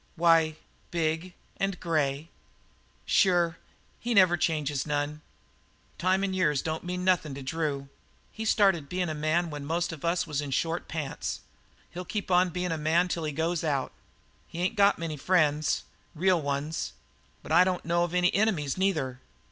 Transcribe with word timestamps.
"Why, 0.15 0.55
big 0.89 1.35
and 1.57 1.79
grey." 1.79 2.29
"Sure. 3.05 3.59
He 3.99 4.15
never 4.15 4.35
changes 4.35 4.87
none. 4.87 5.21
Time 5.99 6.23
and 6.23 6.35
years 6.35 6.63
don't 6.63 6.83
mean 6.83 7.03
nothin' 7.05 7.35
to 7.35 7.43
Drew. 7.43 7.87
He 8.31 8.43
started 8.43 8.89
bein' 8.89 9.09
a 9.09 9.13
man 9.13 9.51
when 9.51 9.63
most 9.63 9.93
of 9.93 10.03
us 10.03 10.27
is 10.27 10.41
in 10.41 10.49
short 10.49 10.87
pants; 10.87 11.41
he'll 11.91 12.03
keep 12.03 12.31
on 12.31 12.49
bein' 12.49 12.71
a 12.71 12.79
man 12.79 13.09
till 13.09 13.25
he 13.25 13.31
goes 13.31 13.63
out. 13.63 13.91
He 14.47 14.59
ain't 14.61 14.75
got 14.75 14.97
many 14.97 15.17
friends 15.17 15.83
real 16.15 16.41
ones 16.41 16.93
but 17.43 17.51
I 17.51 17.63
don't 17.63 17.85
know 17.85 18.03
of 18.03 18.15
any 18.15 18.33
enemies, 18.33 18.79
neither. 18.79 19.19